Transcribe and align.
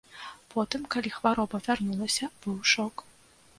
Потым, 0.53 0.87
калі 0.95 1.11
хвароба 1.17 1.61
вярнулася, 1.67 2.33
быў 2.49 2.57
шок. 2.75 3.07